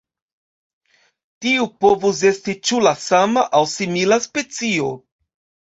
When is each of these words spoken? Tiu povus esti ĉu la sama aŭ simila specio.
Tiu 1.47 1.67
povus 1.85 2.23
esti 2.31 2.57
ĉu 2.71 2.81
la 2.89 2.95
sama 3.05 3.47
aŭ 3.61 3.63
simila 3.77 4.21
specio. 4.29 4.93